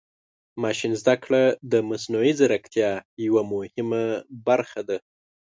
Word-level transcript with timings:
ماشین 0.63 0.93
زده 1.01 1.15
کړه 1.23 1.43
د 1.71 1.73
مصنوعي 1.89 2.31
ځیرکتیا 2.39 2.89
یوه 3.27 3.41
مهمه 3.53 4.05
برخه 4.47 4.81
ده. 4.89 4.97